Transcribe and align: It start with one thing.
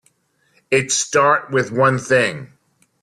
It 0.71 0.91
start 0.91 1.51
with 1.51 1.71
one 1.71 1.99
thing. 1.99 2.53